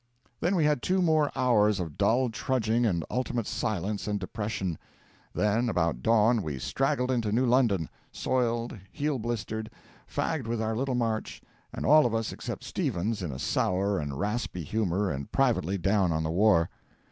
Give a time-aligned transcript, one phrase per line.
[0.39, 4.79] Then we had two more hours of dull trudging and ultimate silence and depression;
[5.31, 9.69] then, about dawn, we straggled into New London, soiled, heel blistered,
[10.07, 14.17] fagged with our little march, and all of us except Stevens in a sour and
[14.17, 16.71] raspy humour and privately down on the war.